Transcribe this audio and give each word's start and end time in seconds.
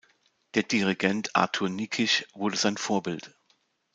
Der 0.55 0.63
Dirigent 0.63 1.29
Arthur 1.35 1.69
Nikisch 1.69 2.25
wurde 2.33 2.57
sein 2.57 2.75
Vorbild. 2.77 3.37